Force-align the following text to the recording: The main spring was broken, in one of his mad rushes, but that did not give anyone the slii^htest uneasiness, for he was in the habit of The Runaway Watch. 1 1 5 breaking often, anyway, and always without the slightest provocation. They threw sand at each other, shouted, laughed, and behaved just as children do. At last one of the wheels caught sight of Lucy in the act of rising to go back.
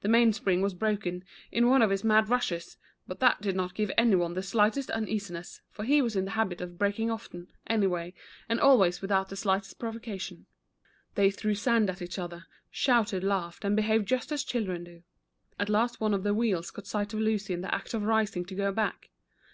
The 0.00 0.08
main 0.08 0.32
spring 0.32 0.62
was 0.62 0.72
broken, 0.72 1.22
in 1.52 1.68
one 1.68 1.82
of 1.82 1.90
his 1.90 2.02
mad 2.02 2.30
rushes, 2.30 2.78
but 3.06 3.20
that 3.20 3.42
did 3.42 3.54
not 3.54 3.74
give 3.74 3.90
anyone 3.98 4.32
the 4.32 4.40
slii^htest 4.40 4.88
uneasiness, 4.88 5.60
for 5.70 5.84
he 5.84 6.00
was 6.00 6.16
in 6.16 6.24
the 6.24 6.30
habit 6.30 6.62
of 6.62 6.78
The 6.78 6.82
Runaway 6.84 7.06
Watch. 7.08 7.08
1 7.08 7.08
1 7.10 7.18
5 7.18 7.28
breaking 7.28 7.44
often, 7.44 7.52
anyway, 7.66 8.14
and 8.48 8.60
always 8.60 9.02
without 9.02 9.28
the 9.28 9.36
slightest 9.36 9.78
provocation. 9.78 10.46
They 11.16 11.30
threw 11.30 11.54
sand 11.54 11.90
at 11.90 12.00
each 12.00 12.18
other, 12.18 12.46
shouted, 12.70 13.22
laughed, 13.22 13.62
and 13.62 13.76
behaved 13.76 14.08
just 14.08 14.32
as 14.32 14.42
children 14.42 14.84
do. 14.84 15.02
At 15.58 15.68
last 15.68 16.00
one 16.00 16.14
of 16.14 16.22
the 16.22 16.32
wheels 16.32 16.70
caught 16.70 16.86
sight 16.86 17.12
of 17.12 17.20
Lucy 17.20 17.52
in 17.52 17.60
the 17.60 17.74
act 17.74 17.92
of 17.92 18.04
rising 18.04 18.46
to 18.46 18.54
go 18.54 18.72
back. 18.72 19.10